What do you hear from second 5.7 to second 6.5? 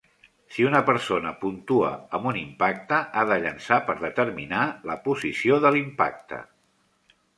l"impacte.